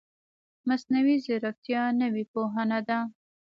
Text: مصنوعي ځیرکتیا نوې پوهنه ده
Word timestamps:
مصنوعي 0.67 1.15
ځیرکتیا 1.25 1.81
نوې 2.01 2.23
پوهنه 2.31 2.79
ده 2.87 2.99